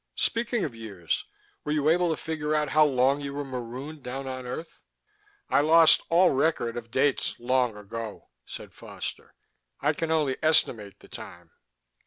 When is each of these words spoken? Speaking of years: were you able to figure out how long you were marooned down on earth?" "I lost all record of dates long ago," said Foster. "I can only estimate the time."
Speaking 0.17 0.65
of 0.65 0.73
years: 0.73 1.25
were 1.63 1.71
you 1.73 1.87
able 1.87 2.09
to 2.09 2.19
figure 2.19 2.55
out 2.55 2.69
how 2.69 2.83
long 2.83 3.21
you 3.21 3.35
were 3.35 3.43
marooned 3.43 4.01
down 4.01 4.25
on 4.25 4.47
earth?" 4.47 4.81
"I 5.47 5.61
lost 5.61 6.01
all 6.09 6.31
record 6.31 6.75
of 6.75 6.89
dates 6.89 7.35
long 7.37 7.77
ago," 7.77 8.29
said 8.43 8.73
Foster. 8.73 9.35
"I 9.79 9.93
can 9.93 10.09
only 10.09 10.37
estimate 10.41 11.01
the 11.01 11.07
time." 11.07 11.51